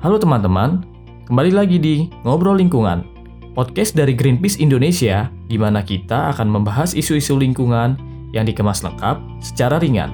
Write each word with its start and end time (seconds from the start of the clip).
Halo 0.00 0.16
teman-teman, 0.16 0.80
kembali 1.28 1.52
lagi 1.52 1.76
di 1.76 2.08
Ngobrol 2.24 2.56
Lingkungan, 2.56 3.04
podcast 3.52 3.92
dari 3.92 4.16
Greenpeace 4.16 4.56
Indonesia, 4.56 5.28
di 5.44 5.60
mana 5.60 5.84
kita 5.84 6.32
akan 6.32 6.48
membahas 6.48 6.96
isu-isu 6.96 7.36
lingkungan 7.36 8.00
yang 8.32 8.48
dikemas 8.48 8.80
lengkap 8.80 9.20
secara 9.44 9.76
ringan. 9.76 10.08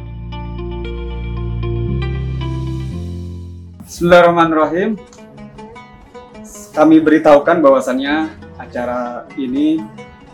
Bismillahirrahmanirrahim. 3.86 4.98
Kami 6.74 6.96
beritahukan 6.98 7.62
bahwasannya 7.62 8.34
acara 8.58 9.30
ini 9.38 9.78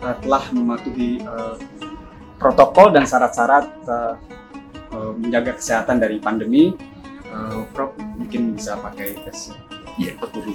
uh, 0.01 0.17
telah 0.17 0.49
mematuhi 0.49 1.21
uh, 1.29 1.61
protokol 2.41 2.89
dan 2.89 3.05
syarat-syarat 3.05 3.69
uh, 3.85 4.17
menjaga 5.21 5.61
kesehatan 5.61 6.01
dari 6.01 6.17
pandemi. 6.17 6.73
Uh, 7.33 7.65
Prof 7.73 7.97
mungkin 7.97 8.53
bisa 8.53 8.77
pakai 8.77 9.17
tes 9.25 9.49
Iya. 9.97 10.13
peduli. 10.21 10.53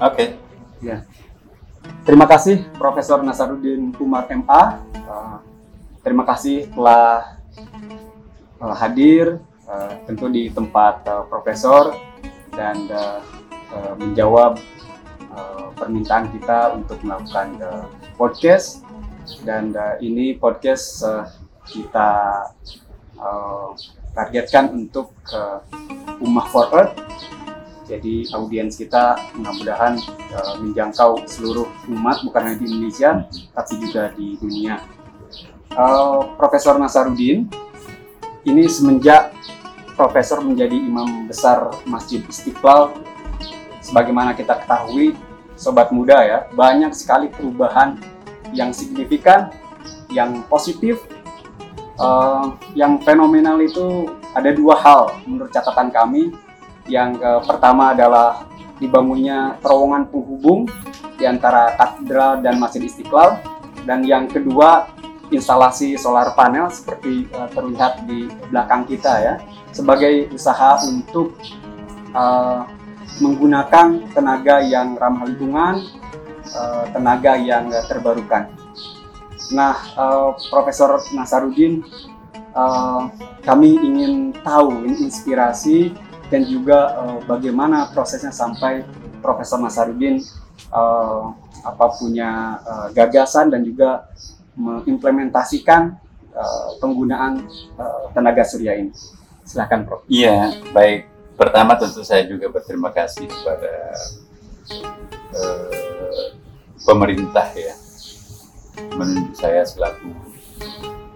Oke. 0.00 0.38
Ya. 0.80 1.04
Terima 2.06 2.24
kasih 2.24 2.64
Profesor 2.78 3.20
Nasaruddin 3.20 3.92
Umar 4.00 4.30
MA. 4.32 4.80
Uh, 4.96 5.36
terima 6.00 6.24
kasih 6.24 6.70
telah 6.72 7.36
uh, 8.62 8.74
hadir 8.78 9.42
uh, 9.68 9.92
tentu 10.08 10.30
di 10.32 10.48
tempat 10.48 11.04
uh, 11.04 11.28
Profesor 11.28 11.92
dan 12.56 12.88
uh, 12.88 13.20
uh, 13.74 13.94
menjawab 13.98 14.58
uh, 15.32 15.68
permintaan 15.74 16.30
kita 16.34 16.74
untuk 16.74 16.98
melakukan 17.02 17.48
uh, 17.62 17.86
podcast 18.14 18.84
dan 19.46 19.74
uh, 19.74 19.96
ini 20.02 20.36
podcast 20.36 21.02
uh, 21.06 21.26
kita 21.66 22.10
uh, 23.18 23.72
targetkan 24.14 24.74
untuk 24.74 25.14
uh, 25.32 25.62
Ummah 26.20 26.46
for 26.50 26.66
Earth 26.74 26.94
jadi 27.90 28.22
audiens 28.38 28.78
kita 28.78 29.18
mudah-mudahan 29.34 29.98
uh, 30.30 30.54
menjangkau 30.62 31.26
seluruh 31.26 31.66
umat 31.90 32.22
bukan 32.22 32.40
hanya 32.46 32.58
di 32.62 32.70
Indonesia 32.70 33.26
tapi 33.50 33.82
juga 33.82 34.14
di 34.14 34.38
dunia. 34.38 34.78
Uh, 35.74 36.38
Profesor 36.38 36.78
Nasaruddin 36.78 37.50
ini 38.46 38.70
semenjak 38.70 39.34
Profesor 39.98 40.38
menjadi 40.38 40.72
imam 40.72 41.26
besar 41.26 41.66
Masjid 41.84 42.22
Istiqlal, 42.30 42.94
sebagaimana 43.80 44.36
kita 44.36 44.60
ketahui, 44.64 45.16
sobat 45.56 45.92
muda 45.92 46.20
ya, 46.24 46.38
banyak 46.52 46.92
sekali 46.96 47.28
perubahan 47.28 48.00
yang 48.56 48.72
signifikan, 48.72 49.52
yang 50.12 50.42
positif, 50.48 51.04
uh, 52.00 52.56
yang 52.72 53.00
fenomenal 53.04 53.60
itu 53.60 54.08
ada 54.34 54.50
dua 54.54 54.78
hal 54.78 55.00
menurut 55.26 55.50
catatan 55.50 55.90
kami. 55.90 56.30
Yang 56.90 57.22
eh, 57.22 57.42
pertama 57.46 57.94
adalah 57.94 58.50
dibangunnya 58.82 59.54
terowongan 59.62 60.10
penghubung 60.10 60.66
di 61.14 61.22
antara 61.28 61.76
katedral 61.78 62.42
dan 62.42 62.58
Masjid 62.58 62.82
Istiqlal. 62.82 63.38
Dan 63.86 64.02
yang 64.02 64.26
kedua 64.26 64.90
instalasi 65.30 65.94
solar 65.94 66.34
panel 66.34 66.66
seperti 66.72 67.30
eh, 67.30 67.48
terlihat 67.54 68.06
di 68.10 68.26
belakang 68.50 68.82
kita 68.90 69.12
ya 69.22 69.34
sebagai 69.70 70.34
usaha 70.34 70.82
untuk 70.90 71.38
eh, 72.10 72.60
menggunakan 73.18 74.14
tenaga 74.14 74.62
yang 74.62 74.94
ramah 74.94 75.26
lingkungan, 75.26 75.74
eh, 76.46 76.84
tenaga 76.94 77.34
yang 77.34 77.68
terbarukan. 77.90 78.54
Nah, 79.50 79.74
eh, 79.74 80.30
Profesor 80.46 81.02
Nasaruddin, 81.10 81.82
eh, 82.54 83.02
kami 83.42 83.70
ingin 83.82 84.30
tahu 84.46 84.86
inspirasi 84.86 85.90
dan 86.30 86.46
juga 86.46 86.94
bagaimana 87.26 87.90
prosesnya 87.90 88.30
sampai 88.30 88.86
Profesor 89.18 89.58
Nasaruddin 89.58 90.22
uh, 90.70 91.34
apa 91.66 91.86
punya 91.98 92.62
gagasan 92.94 93.50
dan 93.50 93.66
juga 93.66 94.06
mengimplementasikan 94.54 95.98
penggunaan 96.78 97.42
tenaga 98.14 98.46
surya 98.46 98.78
ini. 98.78 98.94
Silahkan 99.42 99.82
Prof. 99.82 100.06
Iya, 100.06 100.54
baik. 100.70 101.19
Pertama 101.40 101.72
tentu 101.72 102.04
saya 102.04 102.28
juga 102.28 102.52
berterima 102.52 102.92
kasih 102.92 103.24
kepada 103.24 103.96
eh, 105.32 106.36
pemerintah 106.84 107.48
ya 107.56 107.72
menunjuk 108.92 109.40
saya 109.40 109.64
selaku 109.64 110.12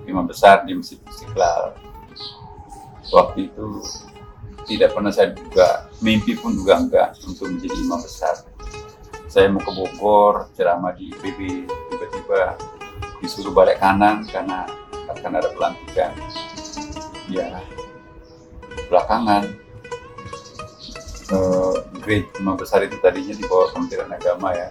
imam 0.08 0.24
besar 0.24 0.64
di 0.64 0.72
Masjid 0.72 0.96
Istiqlal. 1.04 1.76
Waktu 3.12 3.52
itu 3.52 3.84
tidak 4.64 4.96
pernah 4.96 5.12
saya 5.12 5.36
juga 5.36 5.92
mimpi 6.00 6.40
pun 6.40 6.56
juga 6.56 6.80
enggak 6.80 7.20
untuk 7.28 7.52
menjadi 7.52 7.76
imam 7.84 8.00
besar. 8.00 8.48
Saya 9.28 9.52
mau 9.52 9.60
ke 9.60 9.76
Bogor 9.76 10.48
ceramah 10.56 10.96
di 10.96 11.12
IPB 11.12 11.68
tiba-tiba 11.68 12.56
disuruh 13.20 13.52
balik 13.52 13.76
kanan 13.76 14.24
karena 14.24 14.64
akan 15.12 15.32
ada 15.36 15.52
pelantikan. 15.52 16.16
Ya 17.28 17.60
belakangan 18.88 19.63
eh, 21.34 21.76
grade 21.98 22.30
imam 22.38 22.54
besar 22.54 22.86
itu 22.86 22.96
tadinya 23.02 23.34
di 23.34 23.44
bawah 23.44 23.74
Kementerian 23.74 24.10
Agama 24.14 24.54
ya. 24.54 24.68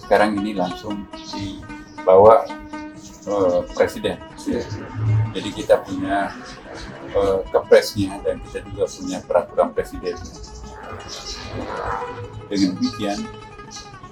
Sekarang 0.00 0.34
ini 0.42 0.58
langsung 0.58 1.06
dibawa 1.14 2.42
eh, 3.30 3.60
presiden. 3.78 4.18
Jadi 5.30 5.48
kita 5.54 5.86
punya 5.86 6.34
eh, 7.14 7.40
kepresnya 7.54 8.18
dan 8.26 8.42
kita 8.50 8.66
juga 8.66 8.84
punya 8.90 9.18
peraturan 9.22 9.68
presidennya. 9.70 10.34
Dengan 12.50 12.70
demikian 12.78 13.18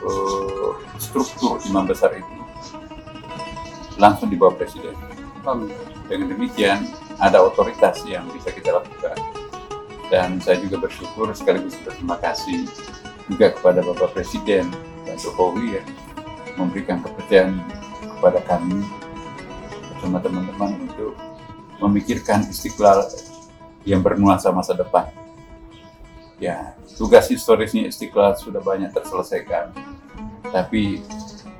eh, 0.06 0.70
struktur 1.02 1.58
imam 1.66 1.90
besar 1.90 2.14
itu 2.14 2.34
langsung 3.98 4.30
dibawa 4.30 4.54
presiden. 4.54 4.94
Dengan 6.06 6.28
demikian 6.30 6.78
ada 7.18 7.42
otoritas 7.42 8.06
yang 8.06 8.30
bisa 8.30 8.54
kita 8.54 8.78
lakukan. 8.78 9.37
Dan 10.08 10.40
saya 10.40 10.56
juga 10.64 10.80
bersyukur 10.80 11.28
sekaligus 11.36 11.76
berterima 11.84 12.16
kasih 12.16 12.64
juga 13.28 13.52
kepada 13.52 13.84
Bapak 13.84 14.16
Presiden 14.16 14.72
Pak 15.04 15.20
Jokowi 15.20 15.76
ya 15.76 15.82
memberikan 16.56 16.98
kepercayaan 17.04 17.60
kepada 18.18 18.42
kami 18.48 18.82
bersama 19.94 20.18
teman-teman 20.18 20.74
untuk 20.90 21.14
memikirkan 21.78 22.42
istiqlal 22.50 23.06
yang 23.86 24.02
bernuansa 24.02 24.50
masa 24.50 24.74
depan. 24.74 25.06
Ya, 26.38 26.74
tugas 26.98 27.30
historisnya 27.30 27.86
istiqlal 27.86 28.34
sudah 28.38 28.62
banyak 28.62 28.90
terselesaikan, 28.94 29.74
tapi 30.50 31.02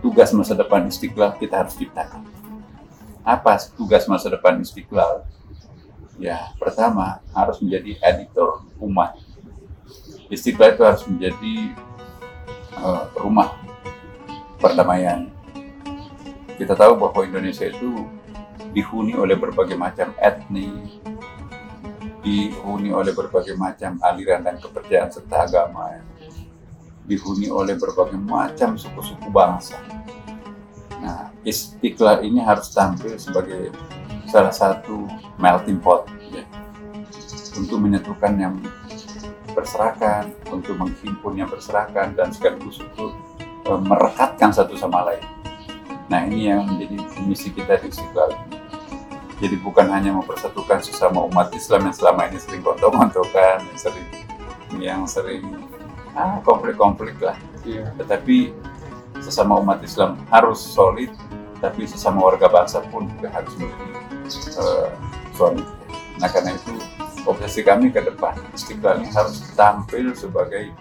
tugas 0.02 0.30
masa 0.34 0.54
depan 0.54 0.86
istiqlal 0.86 1.34
kita 1.38 1.62
harus 1.62 1.74
ciptakan. 1.78 2.26
Apa 3.22 3.58
tugas 3.74 4.06
masa 4.10 4.30
depan 4.30 4.58
istiqlal? 4.62 5.26
Ya, 6.18 6.50
pertama 6.58 7.22
harus 7.30 7.62
menjadi 7.62 7.94
editor 8.02 8.66
umat. 8.82 9.14
Istiqlal 10.26 10.74
itu 10.74 10.82
harus 10.82 11.02
menjadi 11.06 11.54
uh, 12.74 13.06
rumah 13.14 13.54
perdamaian. 14.58 15.30
Kita 16.58 16.74
tahu 16.74 16.98
bahwa 16.98 17.22
Indonesia 17.22 17.70
itu 17.70 18.02
dihuni 18.74 19.14
oleh 19.14 19.38
berbagai 19.38 19.78
macam 19.78 20.10
etnis, 20.18 20.98
dihuni 22.26 22.90
oleh 22.90 23.14
berbagai 23.14 23.54
macam 23.54 24.02
aliran 24.02 24.42
dan 24.42 24.58
kepercayaan 24.58 25.14
serta 25.14 25.46
agama, 25.46 26.02
dihuni 27.06 27.46
oleh 27.46 27.78
berbagai 27.78 28.18
macam 28.18 28.74
suku-suku 28.74 29.30
bangsa. 29.30 29.78
Nah, 30.98 31.30
istiqlal 31.46 32.26
ini 32.26 32.42
harus 32.42 32.74
tampil 32.74 33.14
sebagai 33.22 33.70
salah 34.28 34.52
satu 34.52 35.08
melting 35.40 35.80
pot 35.80 36.04
ya, 36.28 36.44
untuk 37.56 37.80
menyatukan 37.80 38.32
yang 38.36 38.54
berserakan, 39.56 40.30
untuk 40.52 40.78
menghimpun 40.78 41.34
yang 41.34 41.50
berserakan, 41.50 42.14
dan 42.14 42.30
sekaligus 42.30 42.78
untuk 42.78 43.16
e, 43.66 43.72
merekatkan 43.74 44.54
satu 44.54 44.78
sama 44.78 45.02
lain. 45.08 45.24
Nah, 46.08 46.24
ini 46.28 46.48
yang 46.52 46.64
menjadi 46.64 46.96
misi 47.26 47.50
kita 47.50 47.80
di 47.82 47.90
Istiqlal 47.90 48.32
ini. 48.32 48.56
Jadi 49.38 49.56
bukan 49.62 49.86
hanya 49.90 50.14
mempersatukan 50.14 50.82
sesama 50.82 51.22
umat 51.30 51.50
Islam 51.54 51.90
yang 51.90 51.96
selama 51.96 52.26
ini 52.26 52.38
sering 52.42 52.62
gontok-gontokan, 52.62 53.62
yang 53.62 53.78
sering 53.78 54.08
yang 54.78 55.02
sering 55.06 55.42
ah, 56.14 56.42
konflik-konflik 56.42 57.18
lah. 57.22 57.38
Iya. 57.62 57.94
Tetapi 57.98 58.50
sesama 59.22 59.58
umat 59.62 59.82
Islam 59.82 60.18
harus 60.30 60.58
solid, 60.58 61.10
tapi 61.62 61.86
sesama 61.86 62.22
warga 62.22 62.50
bangsa 62.50 62.82
pun 62.90 63.06
juga 63.14 63.30
harus 63.30 63.54
memiliki 63.58 64.07
uh, 64.58 64.92
solid. 65.32 65.64
Nah 66.18 66.28
karena 66.28 66.52
itu 66.54 66.74
obsesi 67.28 67.60
kami 67.62 67.92
ke 67.92 68.00
depan 68.02 68.34
Istiqlal 68.56 69.04
ini 69.04 69.10
harus 69.12 69.44
tampil 69.54 70.16
sebagai 70.16 70.72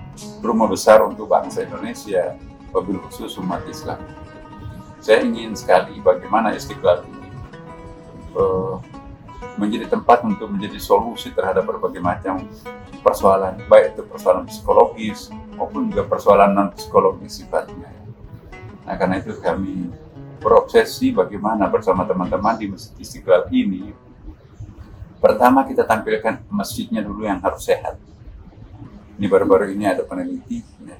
rumah 0.42 0.66
besar 0.72 1.04
untuk 1.06 1.30
bangsa 1.30 1.68
Indonesia, 1.68 2.34
wabil 2.74 2.98
khusus 3.08 3.38
umat 3.38 3.62
Islam. 3.70 4.02
Saya 4.98 5.24
ingin 5.24 5.54
sekali 5.54 6.02
bagaimana 6.02 6.58
Istiqlal 6.58 7.06
ini 7.06 7.30
uh, 8.34 8.82
menjadi 9.58 9.90
tempat 9.90 10.26
untuk 10.26 10.50
menjadi 10.50 10.78
solusi 10.78 11.34
terhadap 11.34 11.66
berbagai 11.66 12.02
macam 12.02 12.46
persoalan, 13.02 13.58
baik 13.70 13.94
itu 13.98 14.02
persoalan 14.06 14.46
psikologis 14.50 15.30
maupun 15.58 15.90
juga 15.90 16.06
persoalan 16.06 16.54
non 16.54 16.70
psikologis 16.74 17.42
sifatnya. 17.42 17.90
Nah 18.86 18.96
karena 18.96 19.22
itu 19.22 19.38
kami 19.42 19.90
berobsesi 20.38 21.12
bagaimana 21.12 21.66
bersama 21.68 22.06
teman-teman 22.06 22.56
di 22.58 22.70
Masjid 22.70 22.94
Istiqlal 22.98 23.50
ini. 23.52 23.92
Pertama 25.18 25.66
kita 25.66 25.82
tampilkan 25.82 26.46
masjidnya 26.48 27.02
dulu 27.02 27.26
yang 27.26 27.42
harus 27.42 27.66
sehat. 27.66 27.98
Ini 29.18 29.26
baru-baru 29.26 29.74
ini 29.74 29.90
ada 29.90 30.06
peneliti 30.06 30.62
ya, 30.86 30.98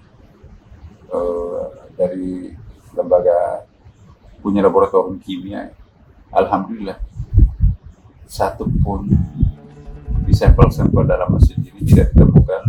uh, 1.14 1.70
dari 1.94 2.50
lembaga 2.98 3.62
punya 4.42 4.66
laboratorium 4.66 5.22
kimia. 5.22 5.70
Alhamdulillah 6.34 6.98
satu 8.28 8.68
pun 8.84 9.08
di 10.28 10.34
sampel-sampel 10.36 11.08
dalam 11.08 11.32
masjid 11.32 11.56
ini 11.62 11.80
tidak 11.88 12.12
ditemukan 12.12 12.62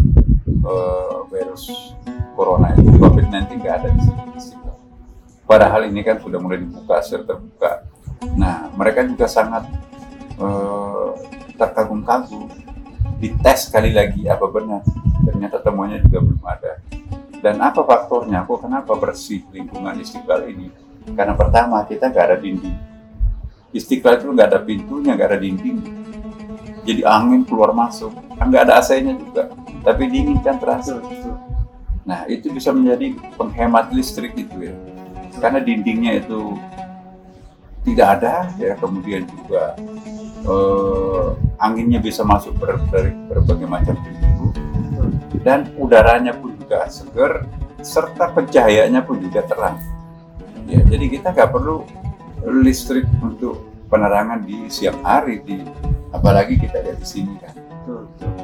uh, 0.63 1.27
virus 1.27 1.97
corona 2.39 2.71
itu 2.79 2.87
COVID-19 2.95 3.59
nggak 3.59 3.75
ada 3.83 3.89
di 3.91 4.01
sini. 4.05 4.58
Padahal 5.49 5.89
ini 5.89 6.05
kan 6.05 6.21
sudah 6.21 6.37
mulai 6.37 6.61
dibuka 6.61 7.01
secara 7.01 7.25
terbuka. 7.35 7.71
Nah, 8.37 8.69
mereka 8.77 9.01
juga 9.09 9.25
sangat 9.25 9.65
uh, 10.37 11.17
terkagum-kagum. 11.57 12.53
Dites 13.17 13.73
sekali 13.73 13.97
lagi 13.97 14.29
apa 14.29 14.45
benar. 14.53 14.85
Ternyata 15.25 15.65
temuannya 15.65 16.05
juga 16.05 16.21
belum 16.21 16.45
ada. 16.45 16.73
Dan 17.41 17.65
apa 17.65 17.81
faktornya? 17.81 18.45
Kok 18.45 18.69
kenapa 18.69 18.93
bersih 19.01 19.41
lingkungan 19.49 19.97
istiqlal 19.97 20.45
ini? 20.53 20.69
Karena 21.17 21.33
pertama 21.33 21.81
kita 21.89 22.13
nggak 22.13 22.27
ada 22.29 22.37
dinding 22.37 22.99
Istiqlal 23.69 24.17
itu 24.17 24.33
nggak 24.33 24.49
ada 24.49 24.61
pintunya, 24.65 25.13
nggak 25.13 25.29
ada 25.29 25.41
dinding. 25.41 25.79
Jadi 26.89 27.05
angin 27.05 27.45
keluar 27.45 27.77
masuk, 27.77 28.17
nggak 28.41 28.65
ada 28.65 28.81
AC-nya 28.81 29.13
juga, 29.13 29.53
tapi 29.85 30.09
dingin 30.09 30.41
kan 30.41 30.57
terasa. 30.57 30.97
Nah 32.09 32.25
itu 32.33 32.49
bisa 32.49 32.73
menjadi 32.73 33.13
penghemat 33.37 33.93
listrik 33.93 34.33
itu 34.41 34.73
ya, 34.73 34.75
karena 35.39 35.63
dindingnya 35.63 36.21
itu 36.21 36.59
tidak 37.87 38.21
ada 38.21 38.53
ya, 38.61 38.77
kemudian 38.77 39.25
juga 39.25 39.79
eh, 40.45 41.27
anginnya 41.63 42.03
bisa 42.03 42.27
masuk 42.27 42.55
ber, 42.61 42.77
dari 42.93 43.15
berbagai 43.31 43.67
macam 43.67 43.97
pintu 44.03 44.53
dan 45.43 45.71
udaranya 45.81 46.37
pun 46.37 46.53
juga 46.59 46.85
segar 46.91 47.47
serta 47.81 48.35
pencahayaannya 48.35 49.01
pun 49.07 49.17
juga 49.23 49.47
terang. 49.47 49.79
Ya, 50.69 50.85
jadi 50.85 51.09
kita 51.09 51.33
nggak 51.33 51.51
perlu 51.55 51.87
listrik 52.45 53.09
untuk 53.25 53.65
penerangan 53.89 54.45
di 54.45 54.69
siang 54.69 55.01
hari 55.01 55.41
di 55.41 55.65
apalagi 56.13 56.61
kita 56.61 56.85
lihat 56.85 56.99
di 57.01 57.09
sini 57.09 57.35
kan. 57.41 57.55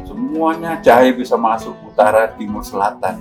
Semuanya 0.09 0.81
cahaya 0.81 1.13
bisa 1.13 1.37
masuk 1.37 1.77
utara 1.85 2.33
timur 2.33 2.65
selatan. 2.65 3.21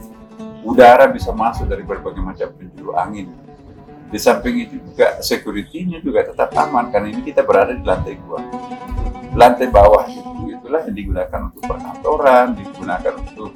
Udara 0.63 1.11
bisa 1.11 1.35
masuk 1.35 1.67
dari 1.67 1.83
berbagai 1.83 2.23
macam 2.23 2.47
penjuru 2.55 2.95
angin 2.95 3.27
di 4.13 4.19
samping 4.21 4.69
itu 4.69 4.77
juga 4.77 5.17
security-nya 5.25 5.97
juga 6.05 6.21
tetap 6.29 6.53
aman 6.53 6.93
karena 6.93 7.09
ini 7.09 7.25
kita 7.25 7.41
berada 7.41 7.73
di 7.73 7.81
lantai 7.81 8.13
dua 8.21 8.45
lantai 9.33 9.67
bawah 9.73 10.05
itu 10.05 10.53
itulah 10.53 10.85
yang 10.85 10.93
digunakan 10.93 11.39
untuk 11.49 11.65
perkantoran 11.65 12.53
digunakan 12.53 13.13
untuk 13.17 13.51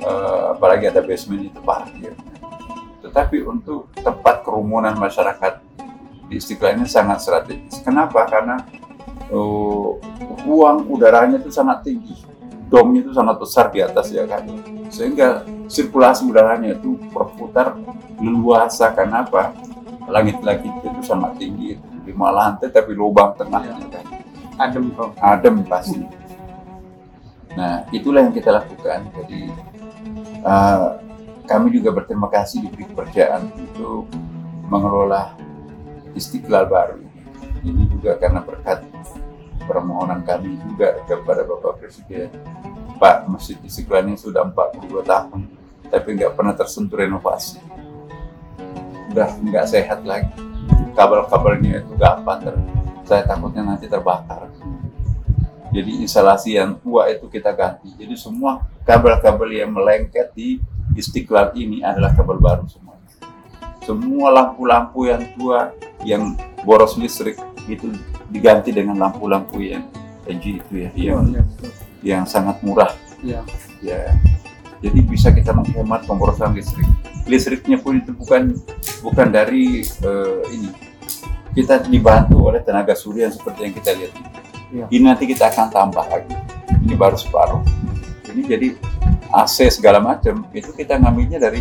uh, 0.00 0.56
apalagi 0.56 0.88
ada 0.88 1.04
basement 1.04 1.52
itu 1.52 1.60
parkir 1.60 2.16
tetapi 3.04 3.44
untuk 3.44 3.92
tempat 4.00 4.40
kerumunan 4.40 4.96
masyarakat 4.96 5.60
di 6.30 6.38
Istiqlal 6.38 6.78
ini 6.78 6.86
sangat 6.86 7.26
strategis. 7.26 7.82
Kenapa? 7.82 8.22
Karena 8.30 8.62
uh, 9.34 9.98
uang 10.46 10.86
udaranya 10.86 11.42
itu 11.42 11.50
sangat 11.50 11.82
tinggi, 11.82 12.14
domnya 12.70 13.02
itu 13.02 13.10
sangat 13.10 13.36
besar 13.42 13.66
di 13.74 13.82
atas 13.82 14.14
ya 14.14 14.22
kan, 14.30 14.46
sehingga 14.94 15.42
sirkulasi 15.66 16.30
udaranya 16.30 16.78
itu 16.78 16.94
berputar 17.10 17.74
leluasa. 18.22 18.94
Kenapa? 18.94 19.50
Langit-langit 20.10 20.74
itu 20.82 21.00
sangat 21.06 21.38
tinggi, 21.38 21.78
lima 22.04 22.34
lantai 22.34 22.68
tapi 22.74 22.92
lubang 22.98 23.38
tengahnya 23.38 23.86
kan. 23.88 24.04
Adem 24.58 24.90
kok. 24.92 25.14
Adem 25.22 25.62
pasti. 25.64 26.02
Nah 27.54 27.86
itulah 27.94 28.26
yang 28.26 28.34
kita 28.34 28.50
lakukan. 28.50 29.06
Jadi 29.14 29.40
uh, 30.42 30.98
kami 31.46 31.74
juga 31.74 31.90
berterima 31.94 32.30
kasih 32.30 32.66
diberi 32.66 32.86
kepercayaan 32.90 33.50
untuk 33.54 34.06
mengelola 34.70 35.34
Istiqlal 36.14 36.66
baru 36.66 36.98
ini. 36.98 37.22
Ini 37.60 37.82
juga 37.90 38.18
karena 38.18 38.42
berkat 38.42 38.82
permohonan 39.66 40.26
kami 40.26 40.58
juga 40.66 40.98
kepada 41.06 41.46
Bapak 41.46 41.78
Presiden. 41.78 42.30
Pak, 42.98 43.30
Masjid 43.30 43.56
Istiqlal 43.62 44.10
ini 44.10 44.18
sudah 44.18 44.44
42 44.44 45.06
tahun, 45.06 45.40
tapi 45.88 46.08
nggak 46.18 46.34
pernah 46.36 46.52
tersentuh 46.52 47.00
renovasi. 47.00 47.62
Udah 49.10 49.28
nggak 49.42 49.66
sehat 49.66 50.06
lagi. 50.06 50.30
Kabel-kabelnya 50.94 51.82
itu 51.82 51.92
gampang 51.98 52.40
ter 52.42 52.54
saya 53.06 53.26
takutnya 53.26 53.66
nanti 53.66 53.90
terbakar. 53.90 54.46
Jadi 55.70 56.02
instalasi 56.02 56.58
yang 56.58 56.78
tua 56.78 57.10
itu 57.10 57.26
kita 57.26 57.54
ganti. 57.54 57.90
Jadi 57.94 58.14
semua 58.14 58.62
kabel-kabel 58.86 59.50
yang 59.62 59.70
melengket 59.74 60.34
di 60.34 60.58
Istiqlal 60.94 61.54
ini 61.54 61.82
adalah 61.86 62.10
kabel 62.14 62.42
baru 62.42 62.66
semua. 62.66 62.98
Semua 63.86 64.30
lampu-lampu 64.34 65.06
yang 65.06 65.22
tua 65.38 65.70
yang 66.02 66.34
boros 66.66 66.98
listrik 66.98 67.38
itu 67.70 67.94
diganti 68.30 68.74
dengan 68.74 68.98
lampu-lampu 68.98 69.62
yang 69.62 69.86
LG 70.26 70.44
itu 70.62 70.72
ya 70.86 70.90
yang 70.94 71.26
oh, 71.34 71.46
yang 72.00 72.22
sangat 72.26 72.60
murah 72.62 72.90
ya. 73.24 73.42
ya 73.82 74.14
jadi 74.80 74.98
bisa 75.04 75.28
kita 75.28 75.52
menghemat 75.52 76.08
pemborosan 76.08 76.56
listrik. 76.56 76.88
Listriknya 77.28 77.76
pun 77.76 78.00
itu 78.00 78.16
bukan 78.16 78.56
bukan 79.04 79.28
dari 79.28 79.84
uh, 80.00 80.40
ini. 80.48 80.72
Kita 81.52 81.84
dibantu 81.84 82.48
oleh 82.48 82.64
tenaga 82.64 82.96
surya 82.96 83.28
seperti 83.28 83.60
yang 83.68 83.74
kita 83.76 83.90
lihat. 83.92 84.14
Ya. 84.70 84.86
ini 84.86 85.02
nanti 85.02 85.26
kita 85.26 85.50
akan 85.50 85.68
tambah 85.68 86.06
lagi. 86.06 86.32
Ini 86.80 86.94
baru 86.94 87.18
separuh. 87.18 87.60
Ini 88.30 88.42
jadi 88.46 88.68
AC 89.28 89.68
segala 89.68 90.00
macam. 90.00 90.48
Itu 90.56 90.72
kita 90.72 90.96
ngambilnya 90.96 91.42
dari 91.42 91.60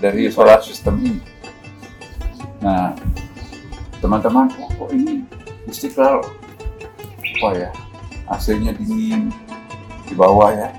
dari 0.00 0.32
solar 0.32 0.64
system 0.64 0.96
ini. 1.02 1.20
Nah 2.64 2.96
teman-teman 4.00 4.48
oh, 4.62 4.70
kok 4.80 4.90
ini 4.96 5.28
istiqlal? 5.68 6.24
Apa 7.36 7.48
ya 7.52 7.70
AC-nya 8.32 8.72
dingin. 8.72 9.28
Di 10.06 10.14
bawah 10.14 10.54
ya 10.54 10.70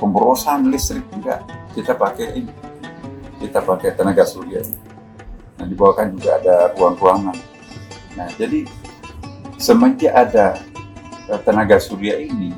pemborosan 0.00 0.72
listrik 0.72 1.04
juga. 1.12 1.44
Kita 1.76 1.92
pakai 1.94 2.40
ini. 2.40 2.52
Kita 3.36 3.60
pakai 3.60 3.92
tenaga 3.92 4.24
surya. 4.24 4.64
Nah 5.60 5.66
di 5.68 5.74
bawah 5.76 5.94
kan 6.02 6.16
juga 6.16 6.40
ada 6.40 6.72
ruang-ruangan. 6.74 7.36
Nah 8.16 8.28
jadi 8.40 8.64
semenjak 9.60 10.12
ada 10.16 10.56
eh, 11.28 11.40
tenaga 11.44 11.76
surya 11.76 12.16
ini 12.16 12.50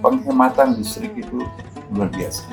penghematan 0.00 0.80
listrik 0.80 1.12
itu 1.14 1.44
luar 1.92 2.08
biasa. 2.08 2.48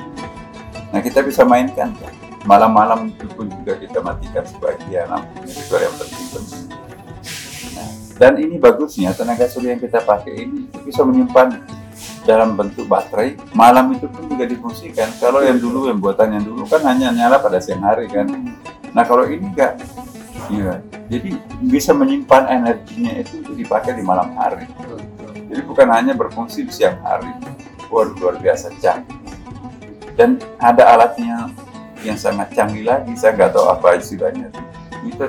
Nah 0.92 1.00
kita 1.00 1.24
bisa 1.24 1.42
mainkan 1.48 1.96
kan 1.96 2.12
malam-malam 2.44 3.14
itu 3.14 3.26
pun 3.32 3.46
juga 3.46 3.78
kita 3.78 4.02
matikan 4.02 4.42
sebagian 4.46 5.06
lampunya 5.06 5.54
itu 5.54 5.74
yang 5.78 5.94
penting 5.94 6.26
nah, 7.78 7.90
dan 8.18 8.32
ini 8.38 8.56
bagusnya 8.58 9.14
tenaga 9.14 9.46
surya 9.46 9.78
yang 9.78 9.82
kita 9.82 10.02
pakai 10.02 10.34
ini 10.46 10.66
bisa 10.82 11.06
menyimpan 11.06 11.62
dalam 12.22 12.54
bentuk 12.54 12.86
baterai 12.86 13.34
malam 13.52 13.94
itu 13.94 14.06
pun 14.06 14.26
juga 14.30 14.46
difungsikan. 14.46 15.10
Kalau 15.18 15.42
yang 15.42 15.58
dulu 15.58 15.90
yang 15.90 15.98
buatan 15.98 16.38
yang 16.38 16.44
dulu 16.46 16.66
kan 16.66 16.82
hanya 16.86 17.10
nyala 17.10 17.42
pada 17.42 17.58
siang 17.58 17.82
hari 17.82 18.06
kan. 18.06 18.30
Nah 18.94 19.04
kalau 19.06 19.26
ini 19.26 19.42
enggak. 19.42 19.78
Iya. 20.50 20.82
Jadi 21.12 21.36
bisa 21.68 21.92
menyimpan 21.92 22.48
energinya 22.48 23.12
itu 23.20 23.44
dipakai 23.52 23.98
di 23.98 24.02
malam 24.02 24.32
hari. 24.38 24.64
Jadi 25.52 25.60
bukan 25.68 25.88
hanya 25.92 26.16
berfungsi 26.16 26.64
di 26.64 26.72
siang 26.72 26.96
hari. 27.04 27.28
Waduh, 27.92 28.16
luar 28.16 28.40
biasa 28.40 28.72
canggih. 28.80 29.20
Dan 30.16 30.40
ada 30.56 30.96
alatnya 30.96 31.52
yang 32.00 32.16
sangat 32.16 32.56
canggih 32.56 32.88
lagi. 32.88 33.12
Saya 33.12 33.36
nggak 33.36 33.52
tahu 33.52 33.68
apa 33.68 34.00
istilahnya. 34.00 34.48
Itu 35.04 35.28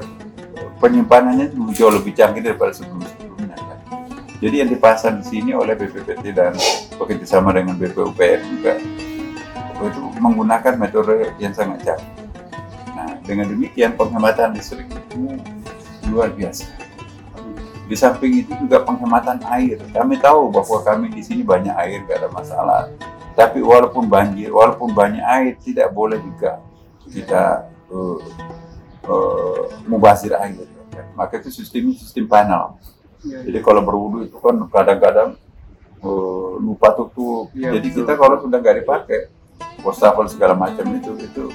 penyimpanannya 0.80 1.52
jauh 1.76 1.92
lebih 1.92 2.16
canggih 2.16 2.40
daripada 2.40 2.72
sebelum-sebelumnya 2.72 3.24
kan. 3.28 3.33
Jadi 4.44 4.68
yang 4.68 4.76
dipasang 4.76 5.24
di 5.24 5.26
sini 5.32 5.56
oleh 5.56 5.72
BPPT 5.72 6.36
dan 6.36 6.52
bekerja 7.00 7.24
sama 7.24 7.56
dengan 7.56 7.80
BPUPR 7.80 8.44
juga. 8.44 8.76
Itu 9.80 10.12
menggunakan 10.20 10.76
metode 10.76 11.32
yang 11.40 11.56
sangat 11.56 11.80
canggih. 11.88 12.28
Nah 12.92 13.16
dengan 13.24 13.48
demikian 13.48 13.96
penghematan 13.96 14.52
listrik 14.52 14.92
itu 14.92 15.40
luar 16.12 16.36
biasa. 16.36 16.68
Di 17.88 17.96
samping 17.96 18.44
itu 18.44 18.52
juga 18.60 18.84
penghematan 18.84 19.40
air. 19.48 19.80
Kami 19.96 20.20
tahu 20.20 20.52
bahwa 20.52 20.80
kami 20.84 21.08
di 21.16 21.24
sini 21.24 21.40
banyak 21.40 21.72
air 21.80 22.04
gak 22.04 22.28
ada 22.28 22.30
masalah. 22.36 22.92
Tapi 23.40 23.64
walaupun 23.64 24.12
banjir, 24.12 24.52
walaupun 24.52 24.92
banyak 24.92 25.24
air, 25.24 25.56
tidak 25.64 25.88
boleh 25.96 26.20
juga 26.20 26.60
kita 27.08 27.64
uh, 27.92 28.20
uh, 29.08 29.62
mubazir 29.88 30.36
air. 30.36 30.68
Maka 31.16 31.40
itu 31.40 31.48
sistemnya 31.48 31.96
sistem 31.96 32.28
panel. 32.28 32.76
Iya, 33.24 33.40
Jadi 33.48 33.60
kalau 33.64 33.82
berwudu 33.82 34.28
itu 34.28 34.36
kan 34.38 34.56
kadang-kadang 34.68 35.40
uh, 36.00 36.60
lupa 36.60 36.92
tutup. 36.92 37.48
Iya, 37.56 37.80
Jadi 37.80 37.88
betul. 37.90 37.98
kita 38.04 38.14
kalau 38.16 38.36
sudah 38.40 38.58
nggak 38.60 38.78
dipakai, 38.84 39.20
wastafel 39.82 40.28
segala 40.28 40.54
macam 40.54 40.84
itu 40.92 41.12
itu 41.20 41.46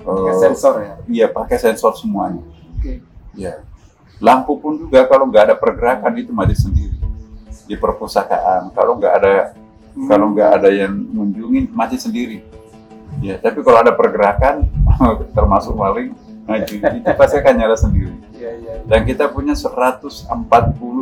Pakai 0.00 0.32
uh, 0.32 0.38
sensor 0.40 0.74
ya. 0.80 0.94
iya 1.06 1.26
pakai 1.28 1.56
sensor 1.58 1.92
semuanya. 1.98 2.40
Oke. 2.78 3.02
Ya. 3.34 3.60
Lampu 4.20 4.56
pun 4.56 4.76
juga 4.76 5.04
kalau 5.04 5.26
nggak 5.26 5.50
ada 5.50 5.56
pergerakan 5.56 6.12
itu 6.16 6.30
mati 6.30 6.54
sendiri 6.54 6.94
di 7.66 7.74
perpustakaan. 7.74 8.70
Kalau 8.72 8.96
nggak 8.96 9.14
ada 9.16 9.34
Hmm. 9.90 10.06
kalau 10.06 10.30
nggak 10.30 10.50
ada 10.54 10.70
yang 10.70 10.94
mengunjungi 10.94 11.74
mati 11.74 11.98
sendiri. 11.98 12.46
Ya, 13.18 13.42
tapi 13.42 13.58
kalau 13.58 13.82
ada 13.82 13.90
pergerakan 13.90 14.62
termasuk 15.36 15.74
maling, 15.74 16.14
nah 16.50 16.58
itu, 16.58 16.82
pasti 17.14 17.36
akan 17.38 17.54
nyala 17.54 17.76
sendiri. 17.78 18.10
Iya. 18.34 18.50
iya. 18.58 18.72
Dan 18.90 19.06
kita 19.06 19.30
punya 19.30 19.54
140 19.54 20.26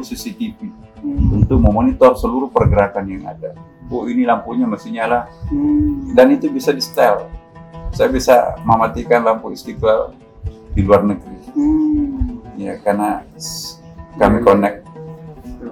CCTV 0.05 0.69
Hmm. 0.99 1.41
untuk 1.41 1.63
memonitor 1.63 2.19
seluruh 2.19 2.51
pergerakan 2.51 3.07
yang 3.07 3.23
ada. 3.23 3.55
Oh 3.89 4.05
ini 4.11 4.27
lampunya 4.27 4.67
mesti 4.67 4.91
nyala 4.91 5.31
Hmm. 5.49 6.11
dan 6.13 6.35
itu 6.35 6.51
bisa 6.51 6.75
di 6.75 6.83
setel. 6.83 7.31
Saya 7.95 8.11
bisa 8.11 8.59
mematikan 8.67 9.25
lampu 9.25 9.49
istiqlal 9.55 10.13
di 10.75 10.83
luar 10.83 11.07
negeri. 11.07 11.39
Hmm. 11.55 12.43
Ya 12.59 12.77
karena 12.83 13.23
kami 14.19 14.39
Iya, 14.39 14.43
iya. 14.43 14.47
connect 14.51 14.79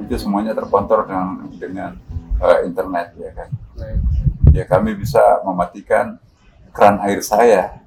itu 0.07 0.15
semuanya 0.23 0.55
terkontrol 0.55 1.03
dengan 1.11 1.27
dengan 1.59 1.91
eh, 2.39 2.59
internet 2.71 3.11
ya 3.19 3.31
kan. 3.35 3.49
Ya 4.55 4.65
kami 4.65 4.95
bisa 4.95 5.43
mematikan 5.43 6.17
keran 6.71 7.03
air 7.03 7.19
saya 7.21 7.83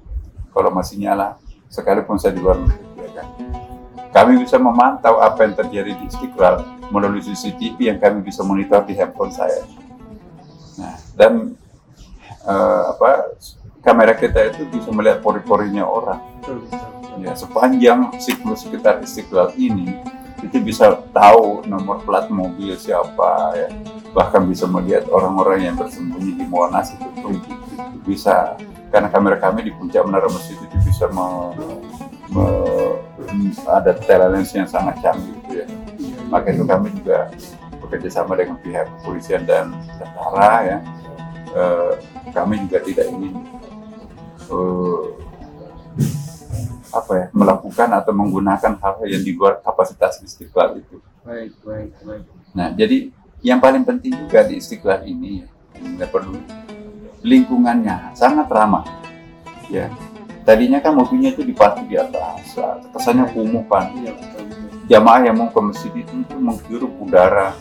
kalau 0.52 0.68
masih 0.70 1.00
nyala 1.00 1.40
sekalipun 1.70 2.18
saya 2.18 2.34
di 2.34 2.42
luar 2.42 2.58
negeri 2.58 2.98
ya 2.98 3.10
kan. 3.16 3.26
Kami 4.10 4.42
bisa 4.42 4.58
memantau 4.58 5.22
apa 5.22 5.46
yang 5.46 5.54
terjadi 5.54 5.94
di 5.94 6.04
Istiqlal 6.10 6.66
melalui 6.90 7.22
CCTV 7.22 7.78
yang 7.94 7.98
kami 8.02 8.26
bisa 8.26 8.42
monitor 8.42 8.82
di 8.82 8.98
handphone 8.98 9.30
saya. 9.30 9.62
Nah, 10.76 10.98
dan 11.14 11.54
eh, 12.42 12.82
apa 12.90 13.38
kamera 13.86 14.18
kita 14.18 14.50
itu 14.50 14.66
bisa 14.66 14.90
melihat 14.90 15.22
pori-porinya 15.22 15.86
orang. 15.86 16.18
Ya, 17.22 17.38
sepanjang 17.38 18.18
siklus 18.18 18.66
sekitar 18.66 18.98
Istiqlal 18.98 19.54
ini 19.54 19.94
itu 20.40 20.56
bisa 20.58 20.96
tahu 21.12 21.68
nomor 21.68 22.00
plat 22.00 22.26
mobil 22.32 22.72
siapa 22.72 23.52
ya 23.52 23.68
bahkan 24.10 24.42
bisa 24.48 24.64
melihat 24.66 25.06
orang-orang 25.12 25.70
yang 25.70 25.76
bersembunyi 25.76 26.34
di 26.40 26.44
Monas 26.48 26.90
itu 26.96 27.08
pun 27.20 27.36
bisa 28.02 28.56
karena 28.90 29.08
kamera 29.08 29.36
kami 29.38 29.70
di 29.70 29.72
puncak 29.74 30.02
menara 30.04 30.26
masjid 30.26 30.58
itu 30.58 30.76
bisa 30.82 31.06
me- 31.10 31.54
me- 32.34 32.98
ada 33.70 33.94
telelens 33.94 34.50
yang 34.52 34.66
sangat 34.66 34.98
canggih 35.00 35.34
gitu 35.46 35.52
ya 35.62 35.66
maka 36.30 36.50
itu 36.50 36.62
kami 36.66 36.90
juga 36.94 37.30
bekerja 37.82 38.22
sama 38.22 38.34
dengan 38.38 38.58
pihak 38.60 38.86
kepolisian 39.00 39.46
dan 39.46 39.70
tentara 39.98 40.54
ya 40.66 40.78
Eh, 41.50 41.92
kami 42.30 42.62
juga 42.62 42.78
tidak 42.78 43.10
ingin 43.10 43.34
eh, 44.54 45.06
apa 46.94 47.12
ya 47.14 47.26
melakukan 47.34 47.90
atau 47.90 48.12
menggunakan 48.14 48.78
hal 48.78 49.02
yang 49.10 49.22
di 49.26 49.34
luar 49.34 49.58
kapasitas 49.58 50.22
istiqlal 50.22 50.78
itu. 50.78 51.02
Baik, 51.26 51.50
baik, 51.66 51.90
baik. 52.06 52.22
Nah, 52.54 52.70
jadi 52.70 53.10
yang 53.42 53.58
paling 53.58 53.82
penting 53.82 54.14
juga 54.14 54.46
di 54.46 54.62
istiqlal 54.62 55.02
ini 55.06 55.42
ya, 55.42 56.06
perlu 56.06 56.38
lingkungannya 57.22 58.12
sangat 58.16 58.46
ramah. 58.50 58.84
Ya, 59.70 59.86
tadinya 60.42 60.82
kan 60.82 60.98
mobilnya 60.98 61.30
itu 61.30 61.46
diparkir 61.46 61.86
di 61.86 61.96
atas, 61.96 62.58
kesannya 62.90 63.30
kumuh 63.30 63.62
kan. 63.70 63.94
Iya. 63.94 64.12
Jamaah 64.90 65.30
yang 65.30 65.38
mau 65.38 65.48
ke 65.54 65.60
masjid 65.62 65.92
itu, 65.94 66.10
itu 66.26 66.36
menghirup 66.36 66.90
udara, 66.98 67.54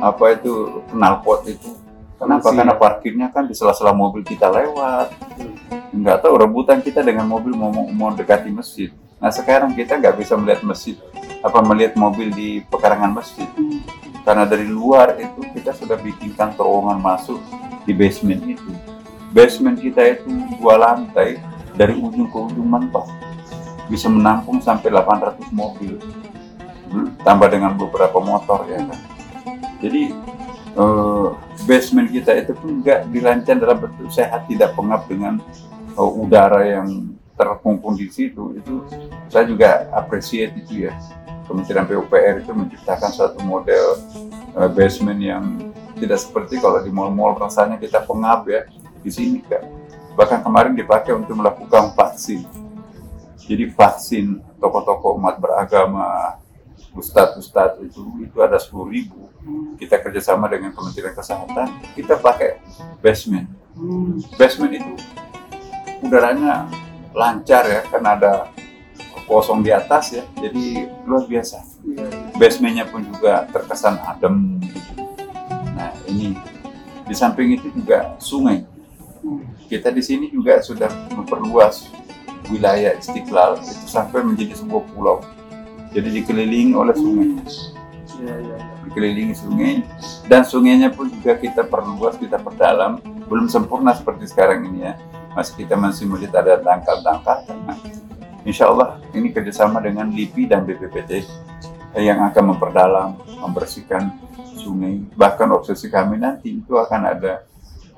apa 0.00 0.24
itu 0.32 0.80
knalpot 0.96 1.44
itu. 1.44 1.76
Kenapa? 2.16 2.48
Polusi, 2.48 2.56
Karena 2.56 2.74
ya. 2.76 2.80
parkirnya 2.80 3.26
kan 3.32 3.44
di 3.44 3.54
sela-sela 3.56 3.92
mobil 3.92 4.24
kita 4.24 4.48
lewat. 4.48 5.12
Nggak 5.92 6.24
tahu 6.24 6.34
rebutan 6.40 6.80
kita 6.80 7.04
dengan 7.04 7.28
mobil 7.28 7.52
mau 7.52 7.68
mau 7.72 8.12
dekati 8.12 8.48
masjid. 8.48 8.88
Nah 9.20 9.28
sekarang 9.28 9.76
kita 9.76 10.00
nggak 10.00 10.16
bisa 10.16 10.32
melihat 10.36 10.64
masjid 10.64 10.96
apa 11.40 11.64
melihat 11.64 11.96
mobil 11.96 12.28
di 12.32 12.60
pekarangan 12.68 13.16
masjid 13.16 13.48
Hmm. 13.56 13.80
karena 14.28 14.44
dari 14.44 14.68
luar 14.68 15.16
itu 15.16 15.40
kita 15.56 15.72
sudah 15.72 15.96
bikinkan 15.96 16.52
terowongan 16.52 17.00
masuk 17.00 17.40
di 17.88 17.96
basement 17.96 18.44
itu. 18.44 18.68
Basement 19.30 19.78
kita 19.78 20.18
itu 20.18 20.26
dua 20.58 20.74
lantai 20.74 21.38
dari 21.78 21.94
ujung 21.94 22.26
ke 22.26 22.38
ujung 22.50 22.66
mentok. 22.66 23.06
Bisa 23.86 24.10
menampung 24.10 24.58
sampai 24.58 24.90
800 24.90 25.50
mobil. 25.54 25.98
Bel- 26.90 27.14
tambah 27.22 27.46
dengan 27.46 27.78
beberapa 27.78 28.18
motor 28.18 28.66
ya 28.66 28.82
kan. 28.82 29.00
Jadi 29.78 30.10
eh, 30.74 31.28
basement 31.64 32.10
kita 32.10 32.34
itu 32.42 32.52
pun 32.58 32.82
nggak 32.82 33.06
dirancang 33.14 33.58
dalam 33.62 33.78
bentuk 33.78 34.10
sehat 34.10 34.50
tidak 34.50 34.74
pengap 34.74 35.06
dengan 35.06 35.38
eh, 35.94 36.10
udara 36.10 36.66
yang 36.66 37.14
terkumpul 37.38 37.94
di 37.94 38.10
situ. 38.10 38.58
Itu 38.58 38.84
saya 39.30 39.46
juga 39.46 39.86
appreciate 39.94 40.58
itu 40.58 40.90
ya. 40.90 40.94
Kementerian 41.46 41.82
PUPR 41.82 42.46
itu 42.46 42.52
menciptakan 42.54 43.10
suatu 43.10 43.38
model 43.46 43.98
eh, 44.58 44.70
basement 44.70 45.22
yang 45.22 45.44
tidak 46.00 46.18
seperti 46.18 46.56
kalau 46.58 46.80
di 46.80 46.90
mall-mall 46.90 47.36
rasanya 47.36 47.76
kita 47.76 48.00
pengap 48.08 48.48
ya 48.48 48.64
di 49.00 49.10
sini 49.10 49.38
kan 49.44 49.64
bahkan 50.14 50.44
kemarin 50.44 50.76
dipakai 50.76 51.16
untuk 51.16 51.38
melakukan 51.38 51.96
vaksin. 51.96 52.44
Jadi 53.50 53.66
vaksin 53.72 54.38
toko-toko 54.62 55.18
umat 55.18 55.40
beragama 55.42 56.38
ustadz-ustadz 56.94 57.82
itu 57.82 58.00
itu 58.22 58.36
ada 58.38 58.60
sepuluh 58.60 58.90
ribu. 58.90 59.26
Kita 59.80 59.98
kerjasama 59.98 60.46
dengan 60.46 60.70
Kementerian 60.76 61.16
Kesehatan 61.16 61.80
kita 61.96 62.20
pakai 62.20 62.60
basement. 63.00 63.48
Basement 64.36 64.72
itu 64.76 64.92
udaranya 66.04 66.68
lancar 67.16 67.66
ya 67.66 67.80
karena 67.90 68.14
ada 68.16 68.32
kosong 69.30 69.62
di 69.62 69.70
atas 69.70 70.14
ya 70.14 70.22
jadi 70.38 70.90
luar 71.06 71.26
biasa. 71.26 71.62
Iya, 71.86 72.06
basementnya 72.38 72.84
pun 72.90 73.02
juga 73.06 73.46
terkesan 73.50 73.98
adem. 74.02 74.58
Nah 75.74 75.90
ini 76.10 76.34
di 77.06 77.14
samping 77.14 77.58
itu 77.58 77.70
juga 77.74 78.14
sungai. 78.18 78.66
Kita 79.70 79.94
di 79.94 80.02
sini 80.02 80.26
juga 80.32 80.58
sudah 80.58 80.90
memperluas 81.14 81.86
wilayah 82.50 82.98
Istiqlal 82.98 83.62
itu 83.62 83.86
sampai 83.86 84.26
menjadi 84.26 84.58
sebuah 84.58 84.82
pulau. 84.90 85.22
Jadi 85.94 86.22
dikelilingi 86.22 86.74
oleh 86.74 86.94
sungai. 86.94 87.30
Iya, 88.20 88.36
iya, 88.36 88.56
iya. 88.58 88.74
dikelilingi 88.84 89.32
sungai 89.38 89.80
dan 90.28 90.42
sungainya 90.44 90.90
pun 90.92 91.08
juga 91.08 91.38
kita 91.38 91.62
perluas 91.64 92.18
kita 92.18 92.42
perdalam. 92.42 92.98
Belum 93.30 93.46
sempurna 93.46 93.94
seperti 93.94 94.26
sekarang 94.26 94.66
ini 94.66 94.90
ya. 94.90 94.98
Masih 95.32 95.54
kita 95.62 95.78
masih 95.78 96.10
melihat 96.10 96.42
ada 96.42 96.58
dangkal-dangkal 96.58 97.46
nah, 97.62 97.78
insya 98.42 98.66
Allah 98.66 98.98
ini 99.14 99.30
kerjasama 99.30 99.78
dengan 99.78 100.10
LIPI 100.10 100.50
dan 100.50 100.66
BPPT 100.66 101.22
yang 101.98 102.18
akan 102.26 102.54
memperdalam 102.54 103.14
membersihkan 103.38 104.10
sungai. 104.58 105.02
Bahkan 105.14 105.48
obsesi 105.54 105.86
kami 105.86 106.18
nanti 106.18 106.58
itu 106.60 106.74
akan 106.76 107.00
ada 107.14 107.46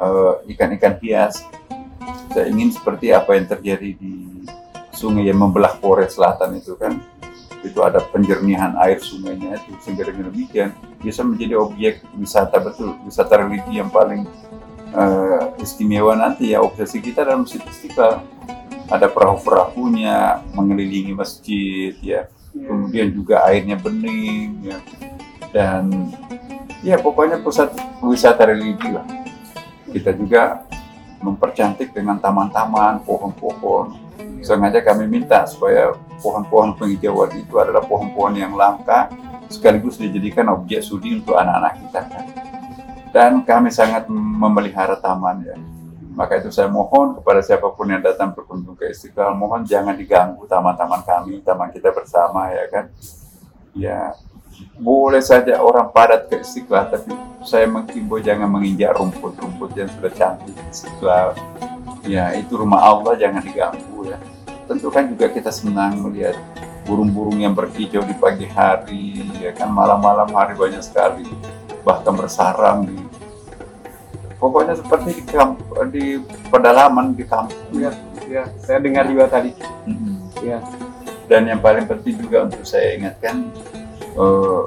eh, 0.03 0.53
ikan-ikan 0.55 0.99
hias. 0.99 1.47
Saya 2.33 2.49
ingin 2.49 2.73
seperti 2.73 3.13
apa 3.13 3.37
yang 3.37 3.47
terjadi 3.47 3.95
di 3.95 4.43
sungai 4.97 5.29
yang 5.29 5.39
membelah 5.39 5.79
Polres 5.79 6.19
Selatan 6.19 6.59
itu 6.59 6.75
kan. 6.77 6.99
Itu 7.63 7.79
ada 7.87 8.03
penjernihan 8.03 8.75
air 8.83 8.99
sungainya 8.99 9.55
itu 9.55 9.71
sehingga 9.87 10.11
dengan 10.11 10.35
demikian 10.35 10.75
bisa 10.99 11.23
menjadi 11.23 11.63
objek 11.63 12.03
wisata 12.19 12.59
betul 12.59 12.99
wisata 13.07 13.39
religi 13.39 13.79
yang 13.79 13.87
paling 13.87 14.27
eh, 14.91 15.63
istimewa 15.63 16.19
nanti 16.19 16.51
ya 16.51 16.59
obsesi 16.59 16.99
kita 16.99 17.23
dalam 17.23 17.47
masjid 17.47 17.63
istiqlal. 17.63 18.27
Ada 18.91 19.09
perahu-perahunya 19.09 20.43
mengelilingi 20.53 21.15
masjid 21.15 21.95
ya. 22.03 22.27
Iya. 22.53 22.69
kemudian 22.69 23.09
juga 23.17 23.49
airnya 23.49 23.81
bening 23.81 24.61
ya. 24.61 24.77
Dan 25.55 26.13
ya 26.85 27.01
pokoknya 27.01 27.41
pusat 27.41 27.73
wisata 28.05 28.45
religi 28.45 28.93
lah 28.93 29.22
kita 29.93 30.17
juga 30.17 30.65
mempercantik 31.23 31.95
dengan 31.95 32.19
taman-taman 32.19 33.05
pohon-pohon 33.07 33.95
sengaja 34.43 34.83
kami 34.83 35.07
minta 35.07 35.47
supaya 35.47 35.95
pohon-pohon 36.19 36.75
penghijauan 36.75 37.31
itu 37.39 37.55
adalah 37.63 37.87
pohon-pohon 37.87 38.35
yang 38.35 38.59
langka 38.59 39.07
sekaligus 39.47 40.03
dijadikan 40.03 40.51
objek 40.51 40.83
studi 40.83 41.23
untuk 41.23 41.39
anak-anak 41.39 41.79
kita 41.79 42.01
kan. 42.11 42.25
Dan 43.13 43.33
kami 43.45 43.69
sangat 43.71 44.09
memelihara 44.11 44.99
taman 44.99 45.45
ya. 45.45 45.57
Maka 46.13 46.41
itu 46.45 46.53
saya 46.53 46.69
mohon 46.69 47.17
kepada 47.17 47.41
siapa 47.41 47.73
pun 47.73 47.89
yang 47.89 48.05
datang 48.05 48.37
berkunjung 48.37 48.77
ke 48.77 48.93
Istiqlal, 48.93 49.33
mohon 49.33 49.65
jangan 49.65 49.97
diganggu 49.97 50.45
taman-taman 50.45 51.01
kami, 51.05 51.41
taman 51.41 51.73
kita 51.73 51.89
bersama 51.93 52.53
ya 52.53 52.65
kan. 52.69 52.85
Ya, 53.73 54.13
boleh 54.77 55.23
saja 55.23 55.61
orang 55.63 55.91
padat 55.91 56.29
ke 56.29 56.41
Istiqlal, 56.41 56.91
tapi 56.91 57.13
saya 57.47 57.67
menghimbau 57.71 58.19
jangan 58.19 58.49
menginjak 58.51 58.95
rumput-rumput 58.99 59.75
yang 59.79 59.89
sudah 59.99 60.13
cantik 60.13 60.53
di 60.53 60.65
Istiqlal. 60.71 61.35
Ya, 62.03 62.35
itu 62.35 62.59
rumah 62.59 62.83
Allah 62.83 63.15
jangan 63.15 63.43
diganggu 63.43 64.11
ya 64.11 64.19
tentu 64.73 64.89
kan 64.89 65.05
juga 65.11 65.29
kita 65.29 65.51
senang 65.51 66.01
melihat 66.01 66.39
burung-burung 66.89 67.39
yang 67.39 67.55
berhijau 67.55 68.03
di 68.03 68.17
pagi 68.17 68.49
hari, 68.49 69.23
ya 69.39 69.55
kan 69.55 69.71
malam-malam 69.71 70.33
hari 70.35 70.57
banyak 70.59 70.83
sekali, 70.83 71.29
bahkan 71.87 72.17
bersarang 72.17 72.89
di 72.89 72.99
pokoknya 74.41 74.75
seperti 74.75 75.23
di, 75.23 75.25
kamp, 75.29 75.61
di 75.95 76.19
pedalaman 76.51 77.15
di 77.15 77.23
kampung. 77.23 77.71
Ya, 77.77 77.93
ya, 78.27 78.43
saya 78.65 78.83
dengar 78.83 79.07
juga 79.07 79.31
tadi. 79.31 79.55
Mm-mm. 79.87 80.35
Ya, 80.43 80.59
Dan 81.31 81.47
yang 81.47 81.63
paling 81.63 81.87
penting 81.87 82.19
juga 82.19 82.51
untuk 82.51 82.67
saya 82.67 82.99
ingatkan 82.99 83.47
eh, 84.17 84.63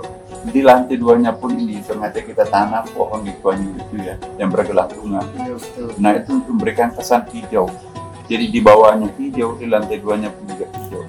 di 0.45 0.61
lantai 0.61 0.95
duanya 1.01 1.33
pun 1.33 1.57
ini 1.57 1.81
sengaja 1.81 2.21
kita 2.21 2.45
tanam 2.45 2.85
pohon 2.93 3.25
di 3.25 3.33
Kuanyu 3.41 3.73
itu 3.81 3.95
ya 3.97 4.15
yang 4.37 4.53
bergelantungan. 4.53 5.25
iya. 5.41 5.55
Nah 5.97 6.11
itu 6.13 6.37
untuk 6.37 6.53
memberikan 6.53 6.93
kesan 6.93 7.25
hijau. 7.33 7.65
Jadi 8.25 8.49
di 8.49 8.59
bawahnya 8.61 9.09
hijau, 9.17 9.57
di 9.57 9.65
lantai 9.69 10.01
duanya 10.01 10.29
pun 10.29 10.45
juga 10.49 10.65
hijau. 10.69 11.01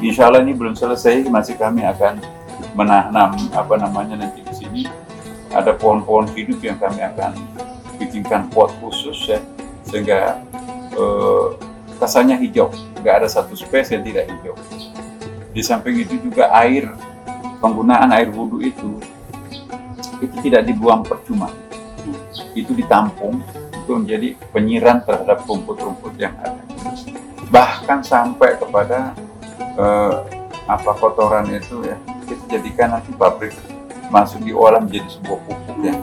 Insya 0.00 0.28
Allah 0.28 0.44
ini 0.44 0.52
belum 0.52 0.76
selesai, 0.76 1.26
masih 1.28 1.56
kami 1.56 1.84
akan 1.84 2.20
menanam 2.76 3.34
apa 3.56 3.74
namanya 3.80 4.14
nanti 4.20 4.44
di 4.44 4.54
sini 4.54 4.82
ada 5.50 5.72
pohon-pohon 5.74 6.28
hidup 6.36 6.60
yang 6.60 6.76
kami 6.76 7.00
akan 7.02 7.34
bikinkan 7.98 8.46
pot 8.52 8.70
khusus 8.78 9.16
ya 9.26 9.40
sehingga 9.88 10.44
eh, 10.92 11.46
kesannya 11.98 12.36
hijau, 12.38 12.68
nggak 13.00 13.24
ada 13.24 13.28
satu 13.28 13.56
spesies 13.56 13.96
yang 13.96 14.04
tidak 14.04 14.28
hijau. 14.28 14.54
Di 15.50 15.62
samping 15.64 16.04
itu 16.04 16.20
juga 16.20 16.52
air 16.54 16.92
penggunaan 17.58 18.10
air 18.14 18.30
wudhu 18.30 18.62
itu 18.62 18.98
itu 20.18 20.34
tidak 20.42 20.66
dibuang 20.66 21.06
percuma, 21.06 21.46
itu 22.54 22.74
ditampung 22.74 23.38
itu 23.70 23.90
menjadi 23.94 24.28
penyiram 24.50 24.98
terhadap 25.06 25.46
rumput-rumput 25.46 26.12
yang 26.18 26.34
ada. 26.42 26.60
Bahkan 27.48 28.04
sampai 28.04 28.58
kepada 28.58 29.14
eh, 29.78 30.14
apa 30.68 30.92
kotoran 30.98 31.48
itu 31.48 31.80
ya 31.86 31.96
kita 32.28 32.60
jadikan 32.60 32.92
nanti 32.92 33.08
pabrik 33.16 33.56
masuk 34.12 34.44
diolah 34.44 34.84
menjadi 34.84 35.08
sebuah 35.16 35.40
pupuk 35.48 35.76
ya 35.80 35.94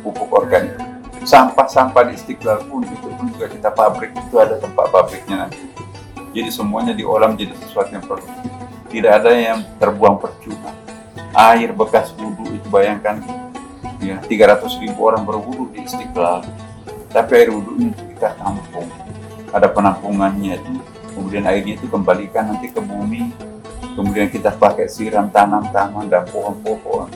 pupuk 0.00 0.30
organik. 0.32 0.76
Sampah-sampah 1.24 2.12
di 2.12 2.20
Istiqlal 2.20 2.68
pun 2.68 2.84
itu 2.84 3.08
pun 3.08 3.24
juga 3.32 3.48
kita 3.48 3.72
pabrik 3.72 4.12
itu 4.12 4.36
ada 4.36 4.60
tempat 4.60 4.92
pabriknya 4.92 5.48
nanti. 5.48 5.60
Jadi 6.36 6.50
semuanya 6.52 6.92
diolah 6.92 7.32
menjadi 7.32 7.56
sesuatu 7.64 7.92
yang 7.92 8.04
produktif. 8.04 8.52
Tidak 8.92 9.12
ada 9.12 9.32
yang 9.32 9.64
terbuang 9.80 10.20
percuma. 10.20 10.83
Air 11.34 11.74
bekas 11.74 12.14
wudhu 12.14 12.54
itu 12.54 12.68
bayangkan. 12.70 13.18
Ya 13.98 14.22
300 14.22 14.82
ribu 14.84 15.10
orang 15.10 15.26
berwudhu 15.26 15.74
di 15.74 15.82
Istiqlal. 15.82 16.46
Tapi 17.10 17.30
air 17.34 17.50
wudhunya 17.50 17.90
itu 17.90 18.02
kita 18.14 18.38
tampung 18.38 18.86
ada 19.50 19.66
penampungannya 19.70 20.58
itu. 20.58 20.72
Kemudian 21.14 21.46
airnya 21.46 21.74
itu 21.78 21.86
kembalikan 21.86 22.54
nanti 22.54 22.70
ke 22.70 22.82
bumi. 22.82 23.30
Kemudian 23.94 24.26
kita 24.26 24.54
pakai 24.54 24.90
siram 24.90 25.30
tanam 25.30 25.70
taman 25.70 26.10
dan 26.10 26.26
pohon-pohon. 26.26 27.10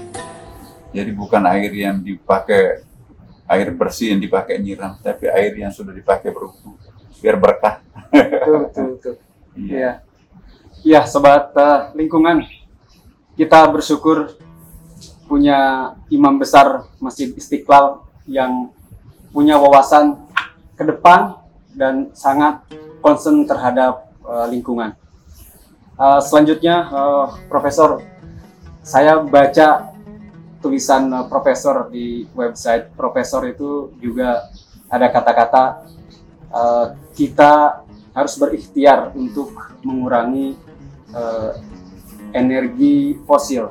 Jadi 0.94 1.10
bukan 1.14 1.42
air 1.50 1.70
yang 1.75 1.98
dipakai 1.98 2.87
air 3.48 3.68
bersih 3.72 4.12
yang 4.12 4.20
dipakai 4.20 4.60
nyiram 4.60 5.00
tapi 5.00 5.25
air 5.25 5.56
yang 5.56 5.72
sudah 5.72 5.96
dipakai 5.96 6.30
berwudhu 6.30 6.76
biar 7.18 7.37
berkah. 7.37 7.82
Betul, 8.12 8.56
betul, 8.66 8.84
betul. 8.94 9.14
iya. 9.58 9.75
Ya, 9.75 9.90
ya 10.87 11.00
sobat 11.08 11.50
eh, 11.56 11.80
lingkungan, 11.98 12.46
kita 13.38 13.71
bersyukur 13.71 14.35
punya 15.30 15.95
imam 16.11 16.42
besar 16.42 16.90
Masjid 16.99 17.30
Istiqlal 17.30 18.02
yang 18.26 18.75
punya 19.30 19.54
wawasan 19.54 20.18
ke 20.75 20.83
depan 20.83 21.38
dan 21.71 22.11
sangat 22.18 22.66
concern 22.99 23.47
terhadap 23.47 24.11
eh, 24.26 24.47
lingkungan. 24.50 24.99
Eh, 25.95 26.21
selanjutnya, 26.26 26.91
eh, 26.91 27.26
Profesor, 27.47 28.02
saya 28.82 29.23
baca 29.23 29.95
tulisan 30.58 31.06
eh, 31.06 31.26
Profesor 31.30 31.86
di 31.95 32.26
website 32.34 32.91
Profesor 32.99 33.47
itu 33.47 33.95
juga 34.02 34.50
ada 34.91 35.06
kata-kata 35.15 35.65
eh, 36.50 36.86
kita 37.15 37.86
harus 38.19 38.34
berikhtiar 38.34 39.15
untuk 39.15 39.54
mengurangi 39.86 40.58
eh, 41.15 41.77
energi 42.32 43.17
fosil. 43.25 43.71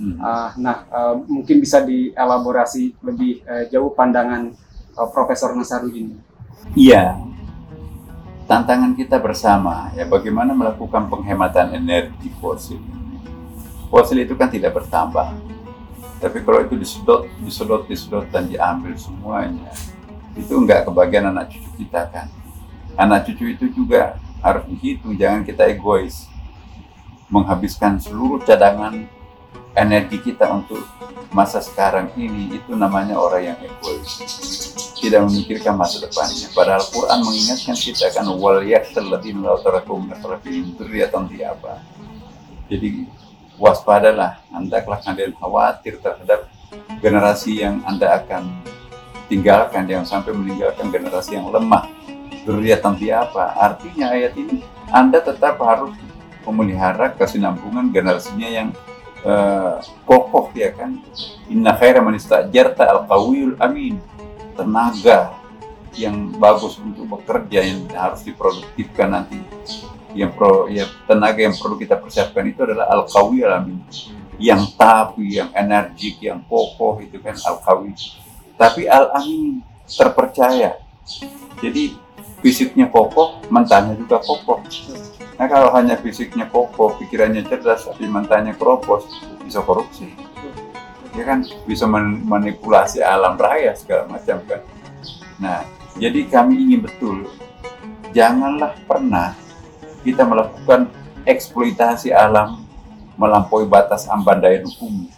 Hmm. 0.00 0.16
Ah, 0.16 0.50
nah, 0.56 0.88
eh, 0.88 1.14
mungkin 1.28 1.60
bisa 1.60 1.84
dielaborasi 1.84 2.96
lebih 3.04 3.44
eh, 3.44 3.64
jauh 3.68 3.92
pandangan 3.92 4.48
eh, 4.96 5.08
Profesor 5.12 5.52
Nasarudin. 5.52 6.16
Iya. 6.72 7.20
Tantangan 8.48 8.98
kita 8.98 9.22
bersama 9.22 9.94
ya 9.94 10.08
bagaimana 10.10 10.50
melakukan 10.56 11.06
penghematan 11.06 11.76
energi 11.76 12.32
fosil. 12.42 12.82
Fosil 13.90 14.26
itu 14.26 14.34
kan 14.34 14.50
tidak 14.50 14.74
bertambah. 14.74 15.34
Tapi 16.20 16.38
kalau 16.44 16.60
itu 16.60 16.76
disedot, 16.76 17.24
disedot, 17.40 17.88
disedot 17.88 18.28
dan 18.28 18.44
diambil 18.44 18.92
semuanya, 18.92 19.72
itu 20.36 20.52
enggak 20.52 20.84
kebagian 20.84 21.32
anak 21.32 21.48
cucu 21.48 21.70
kita 21.80 22.06
kan. 22.12 22.28
Anak 22.94 23.24
cucu 23.24 23.56
itu 23.56 23.72
juga 23.72 24.20
harus 24.44 24.68
dihitung, 24.68 25.16
jangan 25.16 25.42
kita 25.42 25.64
egois. 25.72 26.29
Menghabiskan 27.30 28.02
seluruh 28.02 28.42
cadangan 28.42 29.06
energi 29.78 30.18
kita 30.18 30.50
untuk 30.50 30.82
masa 31.30 31.62
sekarang 31.62 32.10
ini 32.18 32.58
itu 32.58 32.74
namanya 32.74 33.14
orang 33.14 33.54
yang 33.54 33.58
egois. 33.62 34.18
Tidak 34.98 35.22
memikirkan 35.24 35.78
masa 35.78 36.02
depannya. 36.02 36.50
Padahal 36.52 36.82
Quran 36.90 37.22
mengingatkan 37.22 37.78
kita 37.78 38.10
kan 38.10 38.26
wal 38.28 38.60
law 38.60 39.56
taraku 39.62 39.94
min 39.96 40.12
khalfihim 40.18 40.74
dzurriyyatan 40.76 41.30
apa 41.46 41.80
jadi 42.70 43.02
waspadalah 43.58 44.38
hendaklah 44.54 45.02
kalian 45.02 45.34
khawatir 45.34 45.98
terhadap 45.98 46.46
generasi 47.02 47.58
yang 47.58 47.82
anda 47.82 48.22
akan 48.22 48.46
tinggalkan 49.26 49.90
yang 49.90 50.06
sampai 50.06 50.30
meninggalkan 50.30 50.86
generasi 50.94 51.34
yang 51.34 51.50
lemah. 51.50 51.90
Dzurriyyatan 52.46 52.94
apa 53.10 53.58
artinya 53.58 54.14
ayat 54.14 54.38
ini 54.38 54.62
anda 54.94 55.18
tetap 55.18 55.58
harus 55.58 55.90
memelihara 56.50 57.14
kesinambungan 57.14 57.94
generasinya 57.94 58.48
yang 58.50 58.68
eh, 59.22 59.74
kokoh 60.04 60.50
ya 60.52 60.74
kan? 60.74 60.98
Inna 61.46 61.78
khaira 61.78 62.02
man 62.02 62.18
istajarta 62.18 62.90
al 62.90 63.06
qawiyul 63.06 63.54
amin. 63.62 64.02
Tenaga 64.58 65.38
yang 65.94 66.34
bagus 66.36 66.76
untuk 66.82 67.06
bekerja 67.18 67.64
yang 67.64 67.86
harus 67.94 68.26
diproduktifkan 68.26 69.08
nanti. 69.14 69.38
Yang 70.10 70.30
pro 70.34 70.66
ya 70.66 70.90
tenaga 71.06 71.38
yang 71.38 71.54
perlu 71.54 71.78
kita 71.78 71.94
persiapkan 71.94 72.42
itu 72.50 72.66
adalah 72.66 72.90
al 72.90 73.06
qawiyul 73.06 73.54
amin. 73.54 73.78
Yang 74.40 74.74
tapi 74.74 75.38
yang 75.38 75.54
energik 75.54 76.18
yang 76.18 76.42
kokoh 76.50 76.98
itu 76.98 77.22
kan 77.22 77.38
al 77.46 77.62
qawi 77.62 77.94
tapi 78.60 78.84
al 78.84 79.08
amin 79.16 79.64
terpercaya. 79.88 80.76
Jadi 81.64 81.96
fisiknya 82.40 82.88
kokoh 82.88 83.40
mentalnya 83.52 83.96
juga 83.96 84.20
kokoh 84.20 84.60
Nah 85.40 85.48
kalau 85.48 85.72
hanya 85.72 85.96
fisiknya 85.96 86.44
kokoh, 86.52 87.00
pikirannya 87.00 87.40
cerdas, 87.48 87.88
tapi 87.88 88.04
mentalnya 88.04 88.52
keropos, 88.52 89.08
bisa 89.40 89.64
korupsi. 89.64 90.12
Ya 91.16 91.24
kan, 91.24 91.48
bisa 91.64 91.88
manipulasi 91.88 93.00
alam 93.00 93.40
raya 93.40 93.72
segala 93.72 94.04
macam 94.04 94.36
kan. 94.44 94.60
Nah, 95.40 95.64
jadi 95.96 96.28
kami 96.28 96.60
ingin 96.60 96.84
betul, 96.84 97.24
janganlah 98.12 98.76
pernah 98.84 99.32
kita 100.04 100.28
melakukan 100.28 100.92
eksploitasi 101.24 102.12
alam 102.12 102.60
melampaui 103.16 103.64
batas 103.64 104.12
amban 104.12 104.44
daya 104.44 104.60
dukung. 104.60 105.08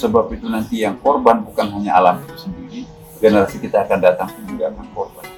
Sebab 0.00 0.32
itu 0.32 0.48
nanti 0.48 0.80
yang 0.80 0.96
korban 0.96 1.44
bukan 1.44 1.76
hanya 1.76 2.00
alam 2.00 2.24
itu 2.24 2.48
sendiri, 2.48 2.80
generasi 3.20 3.60
kita 3.60 3.84
akan 3.84 4.00
datang 4.00 4.32
juga 4.48 4.72
akan 4.72 4.88
korban. 4.96 5.33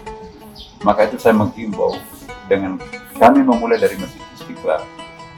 Maka 0.87 1.11
itu 1.11 1.19
saya 1.19 1.35
menghimbau 1.35 1.99
dengan 2.47 2.79
kami 3.19 3.43
memulai 3.43 3.75
dari 3.75 3.99
Masjid 3.99 4.23
Istiqlal. 4.39 4.87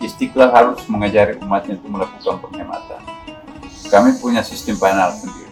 Istiqlal 0.05 0.53
harus 0.53 0.85
mengajari 0.93 1.41
umatnya 1.41 1.81
untuk 1.81 1.89
melakukan 1.89 2.37
penghematan. 2.45 3.01
Kami 3.89 4.21
punya 4.21 4.45
sistem 4.45 4.77
panel 4.77 5.09
sendiri. 5.17 5.49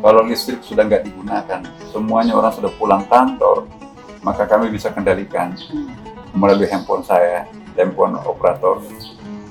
Kalau 0.00 0.24
listrik 0.24 0.64
sudah 0.64 0.88
nggak 0.88 1.04
digunakan, 1.04 1.60
semuanya 1.92 2.32
orang 2.32 2.48
sudah 2.56 2.72
pulang 2.80 3.04
kantor, 3.12 3.68
maka 4.24 4.48
kami 4.48 4.72
bisa 4.72 4.88
kendalikan 4.88 5.52
melalui 6.32 6.64
handphone 6.72 7.04
saya, 7.04 7.44
handphone 7.76 8.16
operator, 8.24 8.80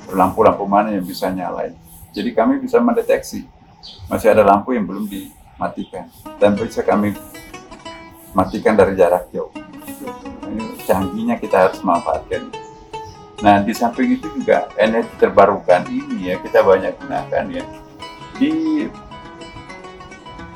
lampu-lampu 0.10 0.66
mana 0.66 0.98
yang 0.98 1.06
bisa 1.06 1.30
nyalain. 1.30 1.78
Jadi 2.10 2.34
kami 2.34 2.58
bisa 2.58 2.82
mendeteksi 2.82 3.46
masih 4.10 4.34
ada 4.34 4.42
lampu 4.42 4.74
yang 4.74 4.90
belum 4.90 5.06
dimatikan 5.06 6.10
dan 6.42 6.58
bisa 6.58 6.82
kami 6.82 7.14
matikan 8.34 8.74
dari 8.74 8.98
jarak 8.98 9.30
jauh 9.30 9.54
ini 10.50 10.78
canggihnya 10.86 11.36
kita 11.42 11.70
harus 11.70 11.80
manfaatkan. 11.82 12.50
Nah, 13.44 13.60
di 13.62 13.76
samping 13.76 14.16
itu 14.16 14.32
juga 14.32 14.72
energi 14.80 15.12
terbarukan 15.20 15.86
ini 15.92 16.32
ya 16.32 16.40
kita 16.40 16.64
banyak 16.64 16.96
gunakan 17.04 17.44
ya. 17.52 17.64
Di 18.40 18.52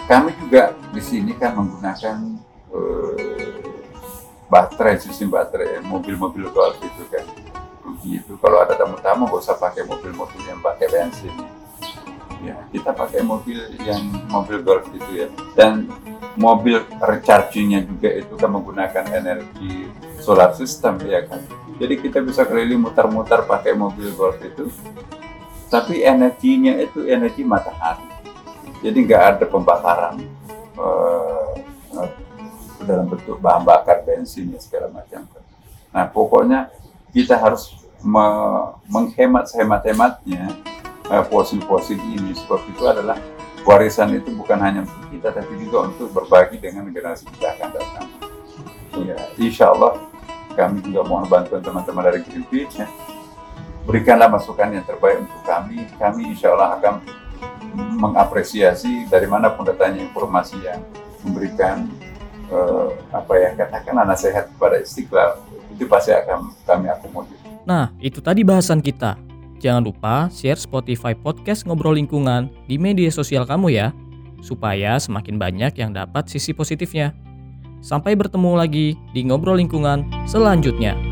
kami 0.10 0.34
juga 0.41 0.73
di 0.89 1.02
sini 1.04 1.38
kan 1.38 1.54
menggunakan 1.54 2.17
eh, 2.73 3.62
baterai 4.49 4.97
sistem 4.97 5.30
baterai 5.30 5.86
mobil-mobil 5.86 6.49
itu 6.82 7.04
kan 7.13 7.25
begitu 7.86 8.34
kalau 8.41 8.65
ada 8.65 8.73
tamu-tamu 8.73 9.30
gak 9.30 9.41
usah 9.45 9.58
pakai 9.62 9.86
mobil-mobil 9.86 10.41
yang 10.49 10.58
pakai 10.65 10.89
bensin 10.89 11.34
ya 12.43 12.56
kita 12.71 12.95
pakai 12.95 13.21
mobil 13.21 13.58
yang 13.84 14.04
mobil 14.32 14.63
golf 14.63 14.88
itu 14.91 15.25
ya. 15.25 15.28
Dan 15.56 15.89
mobil 16.39 16.80
rechargingnya 16.99 17.84
juga 17.84 18.10
itu 18.15 18.34
kan 18.39 18.49
menggunakan 18.49 19.06
energi 19.12 19.89
solar 20.23 20.56
system 20.56 20.99
ya 21.04 21.25
kan? 21.28 21.41
Jadi 21.80 21.93
kita 21.99 22.19
bisa 22.19 22.43
keliling 22.43 22.84
mutar-mutar 22.84 23.47
pakai 23.47 23.75
mobil 23.75 24.12
golf 24.15 24.39
itu 24.43 24.67
tapi 25.69 26.02
energinya 26.02 26.73
itu 26.82 27.06
energi 27.06 27.45
matahari. 27.45 28.08
Jadi 28.82 28.97
nggak 29.06 29.23
ada 29.38 29.45
pembakaran 29.45 30.17
uh, 30.80 31.54
dalam 32.89 33.06
bentuk 33.06 33.38
bahan 33.38 33.62
bakar 33.62 34.02
bensin 34.02 34.49
ya 34.49 34.58
segala 34.58 34.89
macam 34.89 35.21
nah 35.89 36.06
pokoknya 36.06 36.69
kita 37.13 37.34
harus 37.38 37.73
me 38.02 38.25
menghemat 38.86 39.49
sehemat-hematnya 39.49 40.54
fosil-fosil 41.10 41.98
ini 41.98 42.38
sebab 42.38 42.62
itu 42.69 42.84
adalah 42.86 43.17
warisan 43.65 44.13
itu 44.13 44.30
bukan 44.38 44.58
hanya 44.62 44.86
untuk 44.86 45.06
kita 45.10 45.34
tapi 45.34 45.54
juga 45.58 45.89
untuk 45.89 46.13
berbagi 46.13 46.62
dengan 46.62 46.89
generasi 46.89 47.26
kita 47.34 47.58
akan 47.58 47.69
datang 47.74 48.06
ya 49.04 49.17
insya 49.39 49.72
Allah 49.74 49.98
kami 50.54 50.84
juga 50.84 51.02
mohon 51.08 51.26
bantuan 51.30 51.63
teman-teman 51.63 52.04
dari 52.10 52.19
Greenpeace 52.26 52.84
ya. 52.84 52.88
berikanlah 53.88 54.28
masukan 54.30 54.69
yang 54.69 54.86
terbaik 54.86 55.24
untuk 55.24 55.41
kami 55.48 55.88
kami 55.98 56.36
insya 56.36 56.54
Allah 56.54 56.78
akan 56.78 56.93
mengapresiasi 58.00 59.08
dari 59.08 59.26
mana 59.30 59.54
pun 59.54 59.65
datanya 59.65 60.04
informasi 60.04 60.58
yang 60.62 60.82
memberikan 61.24 61.88
uh, 62.52 62.91
apa 63.13 63.34
ya 63.38 63.50
katakanlah 63.56 64.06
nasihat 64.10 64.50
kepada 64.52 64.82
istiqlal 64.82 65.39
itu 65.74 65.86
pasti 65.88 66.12
akan 66.12 66.52
kami 66.67 66.91
akomodir. 66.91 67.39
Nah, 67.63 67.93
itu 68.02 68.19
tadi 68.19 68.41
bahasan 68.43 68.84
kita. 68.84 69.29
Jangan 69.60 69.84
lupa 69.84 70.32
share 70.32 70.56
Spotify 70.56 71.12
podcast 71.12 71.67
Ngobrol 71.67 72.00
Lingkungan 72.00 72.48
di 72.65 72.80
media 72.80 73.12
sosial 73.12 73.43
kamu 73.43 73.76
ya, 73.76 73.91
supaya 74.39 74.95
semakin 74.95 75.36
banyak 75.36 75.76
yang 75.76 75.91
dapat 75.91 76.32
sisi 76.32 76.56
positifnya. 76.56 77.12
Sampai 77.84 78.15
bertemu 78.15 78.56
lagi 78.56 78.95
di 79.12 79.22
Ngobrol 79.28 79.60
Lingkungan 79.60 80.08
selanjutnya. 80.24 81.09